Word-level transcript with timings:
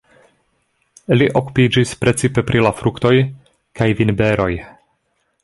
Li 1.21 1.27
okupiĝis 1.41 1.91
precipe 2.05 2.45
pri 2.49 2.65
la 2.69 2.73
fruktoj 2.81 3.13
kaj 3.81 3.91
vinberoj. 4.01 4.51